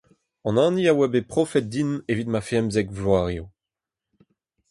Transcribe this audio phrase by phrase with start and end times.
[0.47, 3.45] An hini a oa bet profet din evit ma femzek vloaz eo.